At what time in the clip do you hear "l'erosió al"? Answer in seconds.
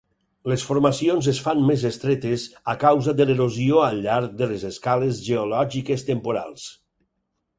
3.31-4.01